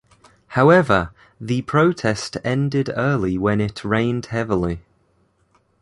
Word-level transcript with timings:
However, 0.57 1.11
the 1.39 1.61
protest 1.61 2.35
ended 2.43 2.89
early 2.97 3.37
when 3.37 3.61
it 3.61 3.85
rained 3.85 4.25
heavily. 4.25 4.79